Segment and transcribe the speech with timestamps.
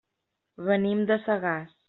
[0.69, 1.79] Venim de Sagàs.